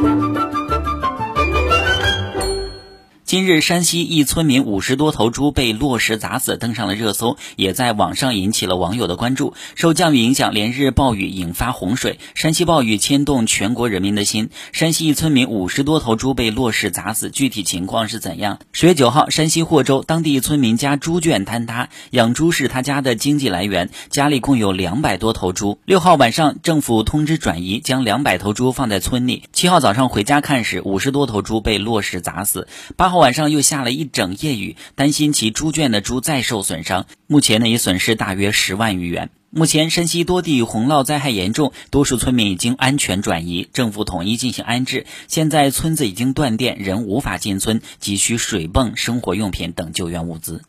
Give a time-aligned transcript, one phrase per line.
[0.00, 0.47] Thank you.
[3.28, 9.52] 今日，山西一村民五十多头猪被落石砸死，登上了热搜，也在网上引起了网友的关注。
[9.74, 14.48] 受降雨影响，连日暴雨引发洪水，山西暴雨牵动全国人民的心。
[14.72, 18.60] 山西一村民五十多头猪被落石砸死，具体情况是怎样？
[18.72, 25.78] 十月九号，山西霍州当地村民家猪圈坍塌，养猪是他家的经济来源，家里共有两百多头猪。
[25.84, 29.42] 六号晚上，政府通知转移，将两百头猪放在村里。
[29.52, 32.66] 七号早上回家看时，五十多头猪被落石砸死。
[32.96, 33.17] 八号。
[33.18, 37.06] 晚上又下了一整夜雨，担心其猪圈的猪再受损伤。
[37.26, 39.30] 目前呢，已损失大约十万余元。
[39.50, 45.06] 目前山西多地洪涝灾害严重，多数村民已经安全转移，政府统一进行安置。
[45.26, 50.62] 现在村子已经断电，人无法进村，急需水泵、生活用品等救援物资。